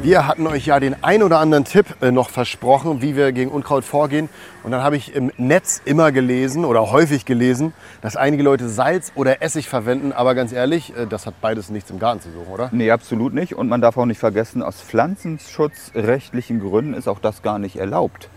[0.03, 3.53] Wir hatten euch ja den ein oder anderen Tipp äh, noch versprochen, wie wir gegen
[3.53, 4.29] Unkraut vorgehen.
[4.65, 9.13] Und dann habe ich im Netz immer gelesen oder häufig gelesen, dass einige Leute Salz
[9.15, 10.13] oder Essig verwenden.
[10.13, 12.69] Aber ganz ehrlich, äh, das hat beides nichts im Garten zu suchen, oder?
[12.73, 13.55] Nee, absolut nicht.
[13.55, 18.29] Und man darf auch nicht vergessen, aus pflanzenschutzrechtlichen Gründen ist auch das gar nicht erlaubt.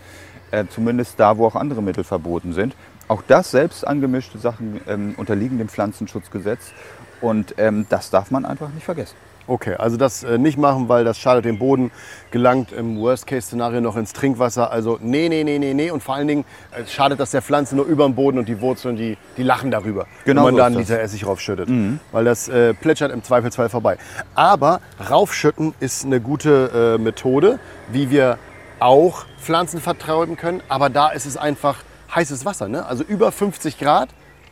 [0.52, 2.76] Äh, zumindest da, wo auch andere Mittel verboten sind.
[3.08, 6.74] Auch das selbst angemischte Sachen ähm, unterliegen dem Pflanzenschutzgesetz.
[7.22, 9.16] Und ähm, das darf man einfach nicht vergessen.
[9.48, 11.92] Okay, also das äh, nicht machen, weil das schadet dem Boden,
[12.32, 14.72] gelangt im Worst-Case-Szenario noch ins Trinkwasser.
[14.72, 15.92] Also nee, nee, nee, nee, nee.
[15.92, 18.60] Und vor allen Dingen äh, schadet das der Pflanze nur über dem Boden und die
[18.60, 20.78] Wurzeln, die, die lachen darüber, Genau wenn man so da einen.
[20.78, 21.70] Liter Essig raufschüttet.
[22.12, 23.98] Weil das äh, plätschert im Zweifelsfall vorbei.
[24.34, 27.60] Aber raufschütten ist eine gute äh, Methode,
[27.92, 28.38] wie wir
[28.80, 30.62] auch Pflanzen vertreiben können.
[30.70, 31.78] Aber da ist es einfach
[32.14, 32.68] heißes Wasser.
[32.68, 32.86] Ne?
[32.86, 34.10] Also über 50 Grad,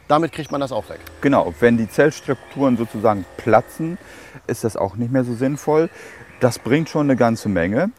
[0.07, 0.99] damit kriegt man das auch weg.
[1.21, 3.97] Genau, wenn die Zellstrukturen sozusagen platzen,
[4.47, 5.89] ist das auch nicht mehr so sinnvoll.
[6.39, 7.91] Das bringt schon eine ganze Menge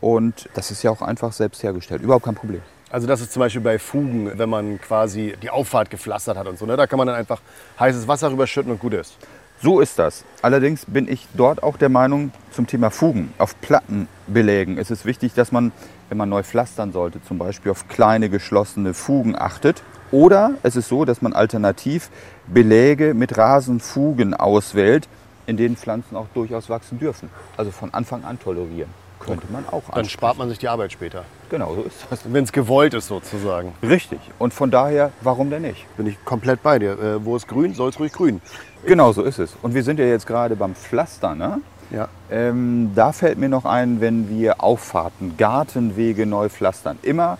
[0.00, 2.02] und das ist ja auch einfach selbst hergestellt.
[2.02, 2.62] Überhaupt kein Problem.
[2.90, 6.58] Also das ist zum Beispiel bei Fugen, wenn man quasi die Auffahrt gepflastert hat und
[6.58, 6.66] so.
[6.66, 6.76] Ne?
[6.76, 7.40] Da kann man dann einfach
[7.78, 9.16] heißes Wasser rüberschütten und gut ist.
[9.62, 10.24] So ist das.
[10.40, 13.32] Allerdings bin ich dort auch der Meinung zum Thema Fugen.
[13.36, 15.70] Auf Plattenbelägen ist es wichtig, dass man,
[16.08, 19.82] wenn man neu pflastern sollte, zum Beispiel auf kleine geschlossene Fugen achtet.
[20.10, 22.08] Oder es ist so, dass man alternativ
[22.46, 25.08] Beläge mit Rasenfugen auswählt,
[25.50, 27.28] in denen Pflanzen auch durchaus wachsen dürfen.
[27.56, 28.88] Also von Anfang an tolerieren.
[29.18, 31.24] Könnte man auch Dann spart man sich die Arbeit später.
[31.50, 32.20] Genau, so ist das.
[32.24, 33.74] Wenn es gewollt ist sozusagen.
[33.82, 34.18] Richtig.
[34.38, 35.84] Und von daher, warum denn nicht?
[35.98, 36.92] Bin ich komplett bei dir.
[36.92, 38.40] Äh, wo es grün, soll es ruhig grün.
[38.86, 39.56] Genau so ist es.
[39.60, 41.36] Und wir sind ja jetzt gerade beim Pflastern.
[41.36, 41.60] Ne?
[41.90, 42.08] Ja.
[42.30, 46.98] Ähm, da fällt mir noch ein, wenn wir Auffahrten, Gartenwege neu pflastern.
[47.02, 47.36] Immer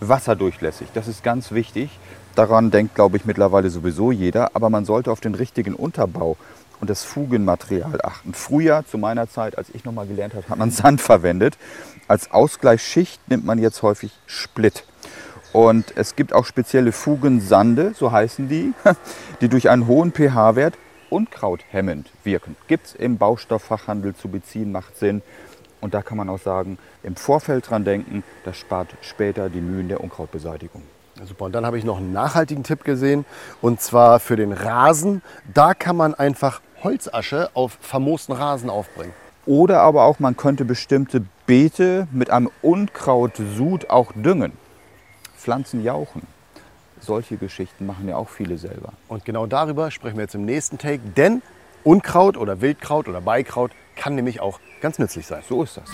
[0.00, 0.88] wasserdurchlässig.
[0.94, 1.90] Das ist ganz wichtig.
[2.34, 4.50] Daran denkt, glaube ich, mittlerweile sowieso jeder.
[4.54, 6.36] Aber man sollte auf den richtigen Unterbau
[6.80, 8.34] und das Fugenmaterial achten.
[8.34, 11.58] Früher, zu meiner Zeit, als ich noch mal gelernt habe, hat man Sand verwendet.
[12.08, 14.84] Als Ausgleichsschicht nimmt man jetzt häufig Split.
[15.52, 18.72] Und es gibt auch spezielle Fugensande, so heißen die,
[19.40, 20.74] die durch einen hohen pH-Wert
[21.10, 22.56] unkrauthemmend wirken.
[22.68, 25.22] Gibt es im Baustofffachhandel zu beziehen, macht Sinn.
[25.80, 29.88] Und da kann man auch sagen, im Vorfeld dran denken, das spart später die Mühen
[29.88, 30.82] der Unkrautbeseitigung.
[31.24, 31.46] Super.
[31.46, 33.24] Und dann habe ich noch einen nachhaltigen Tipp gesehen.
[33.60, 35.22] Und zwar für den Rasen.
[35.52, 39.12] Da kann man einfach Holzasche auf vermoosten Rasen aufbringen.
[39.46, 44.52] Oder aber auch, man könnte bestimmte Beete mit einem Unkrautsud auch düngen.
[45.36, 46.22] Pflanzen jauchen.
[47.00, 48.92] Solche Geschichten machen ja auch viele selber.
[49.08, 51.00] Und genau darüber sprechen wir jetzt im nächsten Take.
[51.16, 51.42] Denn
[51.82, 55.42] Unkraut oder Wildkraut oder Beikraut kann nämlich auch ganz nützlich sein.
[55.48, 55.90] So ist das.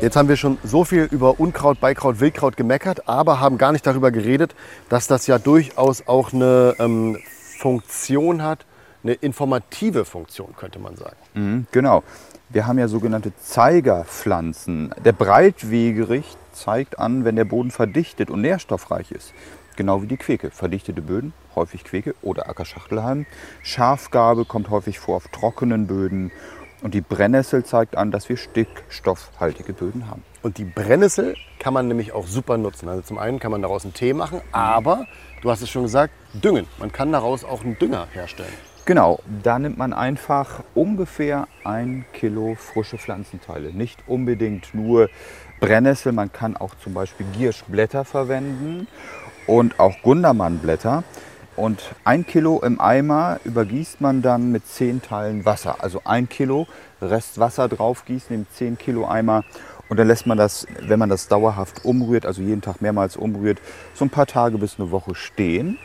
[0.00, 3.86] Jetzt haben wir schon so viel über Unkraut, Beikraut, Wildkraut gemeckert, aber haben gar nicht
[3.86, 4.54] darüber geredet,
[4.88, 7.18] dass das ja durchaus auch eine ähm,
[7.58, 8.64] Funktion hat,
[9.02, 11.16] eine informative Funktion, könnte man sagen.
[11.34, 12.02] Mhm, genau.
[12.48, 14.92] Wir haben ja sogenannte Zeigerpflanzen.
[15.04, 19.32] Der Breitwegerich zeigt an, wenn der Boden verdichtet und nährstoffreich ist.
[19.76, 20.50] Genau wie die Queke.
[20.50, 23.26] Verdichtete Böden, häufig Queke oder Ackerschachtelhalm.
[23.62, 26.32] Schafgarbe kommt häufig vor auf trockenen Böden.
[26.82, 30.24] Und die Brennnessel zeigt an, dass wir stickstoffhaltige Böden haben.
[30.42, 32.88] Und die Brennnessel kann man nämlich auch super nutzen.
[32.88, 35.06] Also zum einen kann man daraus einen Tee machen, aber
[35.42, 36.66] du hast es schon gesagt, düngen.
[36.78, 38.52] Man kann daraus auch einen Dünger herstellen.
[38.90, 43.72] Genau, da nimmt man einfach ungefähr ein Kilo frische Pflanzenteile.
[43.72, 45.08] Nicht unbedingt nur
[45.60, 48.88] Brennnessel, man kann auch zum Beispiel Gierschblätter verwenden
[49.46, 51.04] und auch Gundermannblätter.
[51.54, 55.76] Und ein Kilo im Eimer übergießt man dann mit 10 Teilen Wasser.
[55.78, 56.66] Also ein Kilo
[57.00, 59.44] Rest Wasser draufgießen im 10 Kilo Eimer.
[59.88, 63.60] Und dann lässt man das, wenn man das dauerhaft umrührt, also jeden Tag mehrmals umrührt,
[63.94, 65.78] so ein paar Tage bis eine Woche stehen.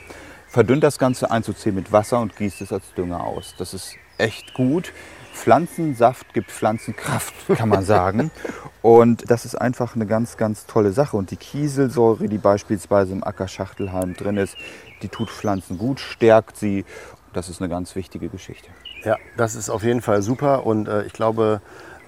[0.56, 3.56] Verdünnt das Ganze 1 zu 10 mit Wasser und gießt es als Dünger aus.
[3.58, 4.94] Das ist echt gut.
[5.34, 8.32] Pflanzensaft gibt Pflanzenkraft, kann man sagen.
[8.82, 11.18] Und das ist einfach eine ganz, ganz tolle Sache.
[11.18, 14.56] Und die Kieselsäure, die beispielsweise im Ackerschachtelhalm drin ist,
[15.02, 16.86] die tut Pflanzen gut, stärkt sie.
[17.34, 18.70] Das ist eine ganz wichtige Geschichte.
[19.04, 21.60] Ja, das ist auf jeden Fall super und äh, ich glaube,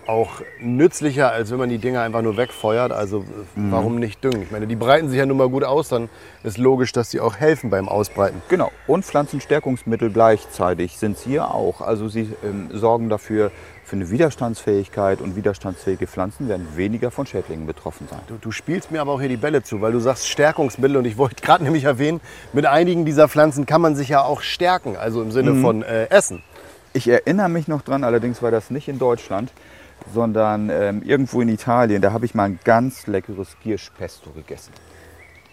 [0.07, 2.91] auch nützlicher, als wenn man die Dinger einfach nur wegfeuert.
[2.91, 3.23] Also äh,
[3.55, 4.41] warum nicht düngen?
[4.41, 6.09] Ich meine, die breiten sich ja nun mal gut aus, dann
[6.43, 8.41] ist logisch, dass sie auch helfen beim Ausbreiten.
[8.49, 8.71] Genau.
[8.87, 11.81] Und Pflanzenstärkungsmittel gleichzeitig sind es hier auch.
[11.81, 13.51] Also sie ähm, sorgen dafür
[13.87, 18.19] für eine Widerstandsfähigkeit und widerstandsfähige Pflanzen werden weniger von Schädlingen betroffen sein.
[18.27, 21.05] Du, du spielst mir aber auch hier die Bälle zu, weil du sagst Stärkungsmittel und
[21.05, 22.19] ich wollte gerade nämlich erwähnen,
[22.51, 26.09] mit einigen dieser Pflanzen kann man sich ja auch stärken, also im Sinne von äh,
[26.09, 26.43] Essen.
[26.91, 29.51] Ich erinnere mich noch dran, allerdings war das nicht in Deutschland,
[30.13, 32.01] sondern ähm, irgendwo in Italien.
[32.01, 34.73] Da habe ich mal ein ganz leckeres Gierschpesto gegessen.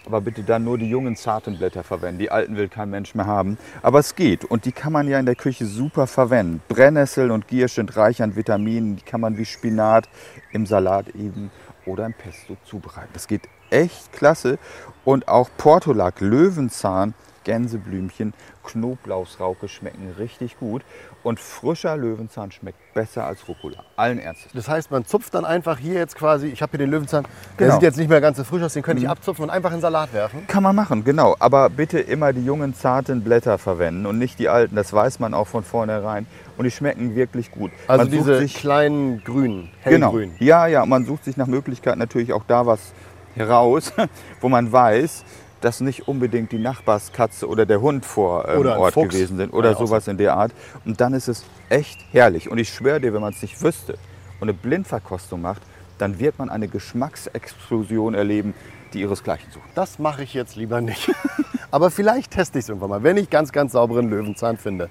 [0.06, 2.18] Aber bitte dann nur die jungen, zarten Blätter verwenden.
[2.18, 3.56] Die alten will kein Mensch mehr haben.
[3.80, 4.44] Aber es geht.
[4.44, 6.60] Und die kann man ja in der Küche super verwenden.
[6.68, 8.96] Brennnesseln und Giersch sind reich an Vitaminen.
[8.96, 10.08] Die kann man wie Spinat
[10.52, 11.50] im Salat eben
[11.86, 13.10] oder im Pesto zubereiten.
[13.14, 14.58] Das geht echt klasse.
[15.04, 17.14] Und auch Portulak, Löwenzahn,
[17.44, 20.82] Gänseblümchen, Knoblauchsrauke schmecken richtig gut.
[21.22, 23.78] Und frischer Löwenzahn schmeckt besser als Rucola.
[23.96, 24.52] Allen Ernstes.
[24.52, 27.24] Das heißt, man zupft dann einfach hier jetzt quasi, ich habe hier den Löwenzahn,
[27.58, 27.74] der Genau.
[27.74, 29.80] sieht jetzt nicht mehr ganz so frisch aus, den könnte ich abzupfen und einfach in
[29.80, 30.46] Salat werfen.
[30.46, 31.34] Kann man machen, genau.
[31.38, 34.76] Aber bitte immer die jungen, zarten Blätter verwenden und nicht die alten.
[34.76, 36.26] Das weiß man auch von vornherein.
[36.58, 37.70] Und die schmecken wirklich gut.
[37.88, 40.12] Also man diese sich, kleinen grünen, genau.
[40.12, 40.34] hellgrün.
[40.40, 40.84] Ja, ja.
[40.84, 42.92] Man sucht sich nach Möglichkeit natürlich auch da was
[43.34, 43.92] heraus,
[44.40, 45.24] wo man weiß,
[45.64, 49.14] dass nicht unbedingt die Nachbarskatze oder der Hund vor ähm, Oder Ort Fuchs.
[49.14, 50.52] gewesen sind oder ja sowas in der Art.
[50.84, 52.50] Und dann ist es echt herrlich.
[52.50, 53.94] Und ich schwöre dir, wenn man es nicht wüsste
[54.40, 55.62] und eine Blindverkostung macht,
[55.96, 58.52] dann wird man eine Geschmacksexplosion erleben,
[58.92, 59.64] die ihresgleichen sucht.
[59.74, 61.10] Das mache ich jetzt lieber nicht.
[61.70, 64.90] Aber vielleicht teste ich es irgendwann mal, wenn ich ganz, ganz sauberen Löwenzahn finde.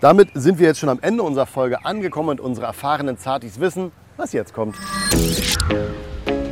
[0.00, 3.92] Damit sind wir jetzt schon am Ende unserer Folge angekommen und unsere erfahrenen Zartis wissen,
[4.16, 4.76] was jetzt kommt.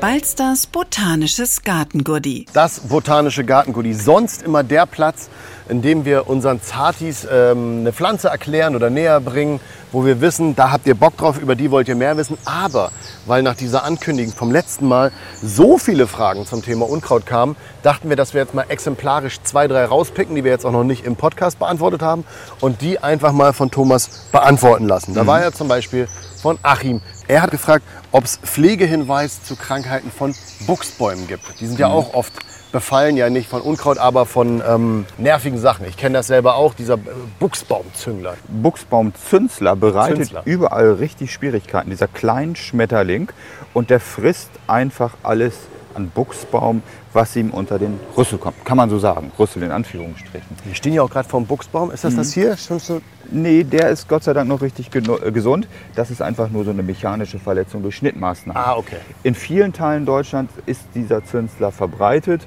[0.02, 2.46] Balsters botanisches Gartengurdi.
[2.52, 3.94] Das botanische Gartengurdi.
[3.94, 5.30] Sonst immer der Platz,
[5.68, 9.60] in dem wir unseren Zartis ähm, eine Pflanze erklären oder näher bringen,
[9.92, 12.38] wo wir wissen, da habt ihr Bock drauf, über die wollt ihr mehr wissen.
[12.44, 12.90] Aber
[13.26, 18.08] weil nach dieser Ankündigung vom letzten Mal so viele Fragen zum Thema Unkraut kamen, dachten
[18.08, 21.04] wir, dass wir jetzt mal exemplarisch zwei, drei rauspicken, die wir jetzt auch noch nicht
[21.04, 22.24] im Podcast beantwortet haben
[22.60, 25.14] und die einfach mal von Thomas beantworten lassen.
[25.14, 26.08] Da war ja zum Beispiel
[26.40, 27.00] von Achim.
[27.28, 30.34] Er hat gefragt, ob es Pflegehinweis zu Krankheiten von
[30.66, 31.60] Buchsbäumen gibt.
[31.60, 32.32] Die sind ja auch oft
[32.72, 35.86] befallen, ja nicht von Unkraut, aber von ähm, nervigen Sachen.
[35.86, 36.98] Ich kenne das selber auch, dieser äh,
[37.38, 38.34] Buchsbaumzüngler.
[38.48, 40.42] Buchsbaumzünsler bereitet Zünsler.
[40.44, 41.90] überall richtig Schwierigkeiten.
[41.90, 43.30] Dieser kleine Schmetterling
[43.74, 45.54] und der frisst einfach alles
[45.94, 48.64] an Buchsbaum, was ihm unter den Rüssel kommt.
[48.64, 49.32] Kann man so sagen.
[49.38, 50.56] Rüssel in Anführungsstrichen.
[50.64, 51.90] Wir stehen ja auch gerade vor dem Buchsbaum.
[51.90, 52.56] Ist das das hier?
[52.56, 53.00] Schon so
[53.30, 55.66] Nee, der ist Gott sei Dank noch richtig äh, gesund.
[55.94, 58.62] Das ist einfach nur so eine mechanische Verletzung durch Schnittmaßnahmen.
[58.62, 58.96] Ah, okay.
[59.22, 62.46] In vielen Teilen Deutschlands ist dieser Zünsler verbreitet.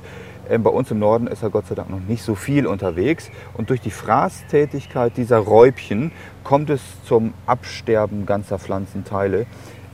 [0.50, 3.32] Ähm, Bei uns im Norden ist er Gott sei Dank noch nicht so viel unterwegs.
[3.56, 6.12] Und durch die Fraßtätigkeit dieser Räubchen
[6.44, 9.48] kommt es zum Absterben ganzer Pflanzenteile.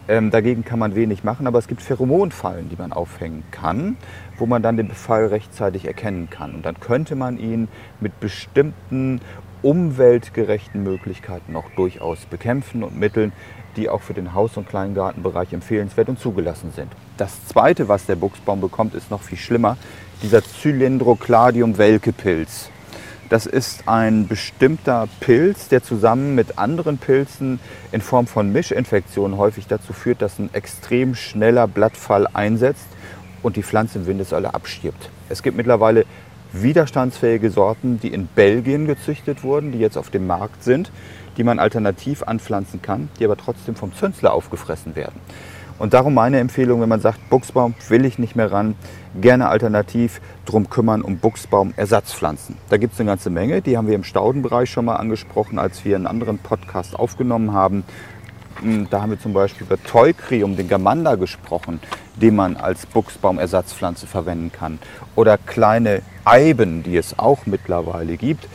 [0.08, 3.98] Ähm, dagegen kann man wenig machen, aber es gibt Pheromonfallen, die man aufhängen kann,
[4.38, 6.56] wo man dann den Befall rechtzeitig erkennen kann.
[6.56, 7.68] Und dann könnte man ihn
[8.00, 9.22] mit bestimmten
[9.62, 13.32] umweltgerechten Möglichkeiten auch durchaus bekämpfen und Mitteln,
[13.76, 16.92] die auch für den Haus- und Kleingartenbereich empfehlenswert und zugelassen sind.
[17.18, 19.78] Das zweite, was der Buchsbaum bekommt, ist noch viel schlimmer,
[20.24, 22.70] dieser Cylindrocladium Welke-Pilz.
[23.32, 27.62] Das ist ein bestimmter Pilz, der zusammen mit anderen Pilzen
[27.94, 32.88] in Form von Mischinfektionen häufig dazu führt, dass ein extrem schneller Blattfall einsetzt
[33.42, 35.10] und die Pflanze in Windeseile abstirbt.
[35.30, 36.06] Es gibt mittlerweile
[36.52, 40.92] widerstandsfähige Sorten, die in Belgien gezüchtet wurden, die jetzt auf dem Markt sind,
[41.38, 45.22] die man alternativ anpflanzen kann, die aber trotzdem vom Zünsler aufgefressen werden.
[45.82, 48.76] Und darum meine Empfehlung, wenn man sagt, Buchsbaum will ich nicht mehr ran,
[49.20, 52.56] gerne alternativ drum kümmern um Buchsbaumersatzpflanzen.
[52.70, 55.84] Da gibt es eine ganze Menge, die haben wir im Staudenbereich schon mal angesprochen, als
[55.84, 57.84] wir einen anderen Podcast aufgenommen haben.
[58.62, 61.80] Hm, Da haben wir zum Beispiel über Teucrium, den Gamander, gesprochen,
[62.16, 64.78] den man als Buchsbaumersatzpflanze verwenden kann.
[65.16, 68.48] Oder kleine Eiben, die es auch mittlerweile gibt.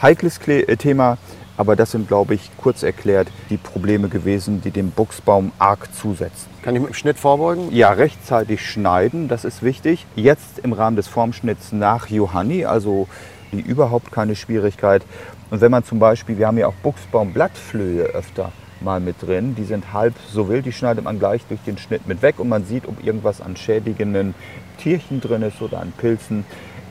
[0.00, 1.18] Heikles Kle- äh, Thema,
[1.56, 6.50] aber das sind, glaube ich, kurz erklärt die Probleme gewesen, die dem Buchsbaum arg zusetzen.
[6.62, 7.72] kann ich mit dem Schnitt vorbeugen.
[7.72, 10.06] Ja, rechtzeitig schneiden, das ist wichtig.
[10.16, 13.08] Jetzt im Rahmen des Formschnitts nach Johanni, also
[13.52, 15.02] die überhaupt keine Schwierigkeit.
[15.50, 19.64] Und wenn man zum Beispiel, wir haben ja auch Buchsbaumblattflöhe öfter mal mit drin, die
[19.64, 22.64] sind halb so wild, die schneidet man gleich durch den Schnitt mit weg und man
[22.64, 24.34] sieht, ob irgendwas an schädigenden
[24.78, 26.44] Tierchen drin ist oder an Pilzen.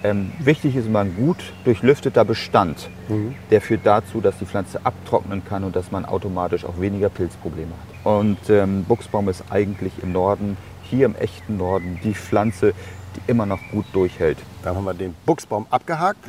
[0.04, 2.90] Ähm, wichtig ist immer ein gut durchlüfteter Bestand.
[3.52, 7.72] Der führt dazu, dass die Pflanze abtrocknen kann und dass man automatisch auch weniger Pilzprobleme
[7.72, 8.06] hat.
[8.06, 12.74] Und ähm, Buchsbaum ist eigentlich im Norden, hier im echten Norden, die Pflanze,
[13.16, 14.38] die immer noch gut durchhält.
[14.64, 16.20] Dann haben wir den Buchsbaum abgehakt.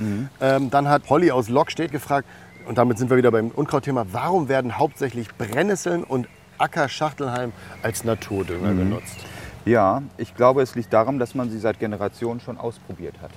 [0.41, 2.29] Ähm, dann hat Holly aus Lockstedt gefragt,
[2.67, 8.75] und damit sind wir wieder beim Unkrautthema, warum werden hauptsächlich Brennnesseln und Ackerschachtelhalm als Naturdünger
[8.75, 9.17] genutzt?
[9.65, 13.31] Ja, ich glaube, es liegt daran, dass man sie seit Generationen schon ausprobiert hat.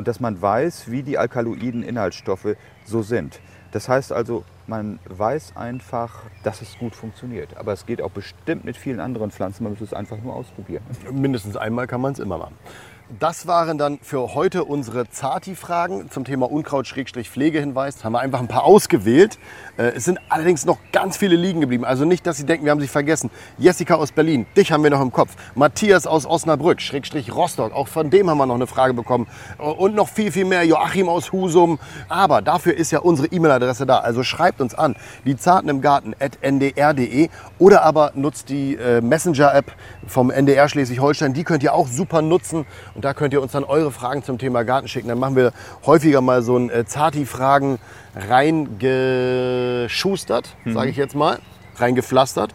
[0.00, 3.38] Und dass man weiß, wie die alkaloiden Inhaltsstoffe so sind.
[3.70, 7.54] Das heißt also, man weiß einfach, dass es gut funktioniert.
[7.58, 9.64] Aber es geht auch bestimmt mit vielen anderen Pflanzen.
[9.64, 10.82] Man muss es einfach nur ausprobieren.
[11.12, 12.56] Mindestens einmal kann man es immer machen.
[13.18, 18.04] Das waren dann für heute unsere Zati-Fragen zum Thema Unkraut-Pflegehinweis.
[18.04, 19.40] Haben wir einfach ein paar ausgewählt.
[19.76, 21.84] Äh, Es sind allerdings noch ganz viele liegen geblieben.
[21.84, 23.30] Also nicht, dass Sie denken, wir haben sie vergessen.
[23.58, 25.34] Jessica aus Berlin, dich haben wir noch im Kopf.
[25.56, 29.26] Matthias aus Osnabrück, Schrägstrich Rostock, auch von dem haben wir noch eine Frage bekommen.
[29.58, 30.62] Und noch viel, viel mehr.
[30.64, 31.80] Joachim aus Husum.
[32.08, 33.98] Aber dafür ist ja unsere E-Mail-Adresse da.
[33.98, 34.94] Also schreibt uns an.
[35.24, 39.72] Die Zarten im Garten at ndr.de oder aber nutzt die äh, Messenger-App
[40.06, 41.34] vom NDR Schleswig-Holstein.
[41.34, 42.66] Die könnt ihr auch super nutzen.
[43.04, 45.08] Da könnt ihr uns dann eure Fragen zum Thema Garten schicken.
[45.08, 45.52] Dann machen wir
[45.86, 47.78] häufiger mal so ein äh, Zati-Fragen
[48.14, 51.38] reingeschustert, sage ich jetzt mal,
[51.76, 52.52] reingepflastert.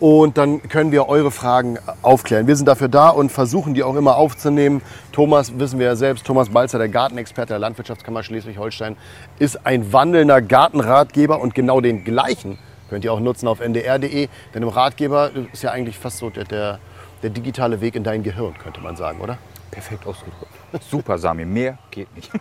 [0.00, 2.46] Und dann können wir eure Fragen aufklären.
[2.46, 4.80] Wir sind dafür da und versuchen die auch immer aufzunehmen.
[5.10, 8.96] Thomas, wissen wir ja selbst, Thomas Balzer, der Gartenexperte der Landwirtschaftskammer Schleswig-Holstein,
[9.40, 14.28] ist ein wandelnder Gartenratgeber und genau den gleichen könnt ihr auch nutzen auf ndr.de.
[14.54, 16.78] Denn im Ratgeber ist ja eigentlich fast so der, der,
[17.22, 19.38] der digitale Weg in dein Gehirn, könnte man sagen, oder?
[19.70, 20.52] Perfekt ausgedrückt.
[20.90, 21.44] Super, Sami.
[21.44, 22.30] Mehr geht nicht.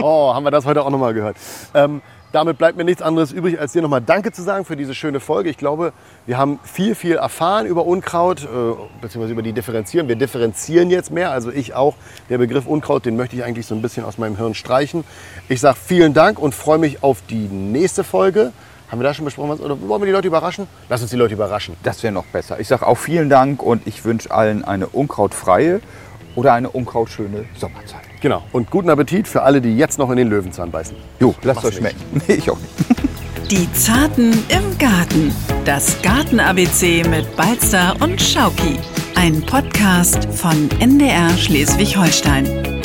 [0.00, 1.36] Oh, haben wir das heute auch nochmal gehört.
[1.74, 4.94] Ähm, damit bleibt mir nichts anderes übrig, als dir nochmal Danke zu sagen für diese
[4.94, 5.48] schöne Folge.
[5.48, 5.92] Ich glaube,
[6.26, 8.46] wir haben viel, viel erfahren über Unkraut, äh,
[9.00, 10.08] beziehungsweise über die Differenzieren.
[10.08, 11.96] Wir differenzieren jetzt mehr, also ich auch.
[12.28, 15.04] Der Begriff Unkraut, den möchte ich eigentlich so ein bisschen aus meinem Hirn streichen.
[15.48, 18.52] Ich sage vielen Dank und freue mich auf die nächste Folge.
[18.90, 20.66] Haben wir da schon besprochen, was, oder wollen wir die Leute überraschen?
[20.88, 21.76] Lass uns die Leute überraschen.
[21.82, 22.58] Das wäre noch besser.
[22.60, 25.80] Ich sage auch vielen Dank und ich wünsche allen eine unkrautfreie
[26.38, 28.02] oder eine unkrautschöne Sommerzeit.
[28.20, 28.44] Genau.
[28.52, 30.96] Und guten Appetit für alle, die jetzt noch in den Löwenzahn beißen.
[31.18, 31.98] Jo, lasst euch schmecken.
[32.28, 33.50] Nee, ich auch nicht.
[33.50, 35.34] Die Zarten im Garten.
[35.64, 38.78] Das Garten-ABC mit Balzer und Schauki.
[39.16, 42.77] Ein Podcast von NDR Schleswig-Holstein.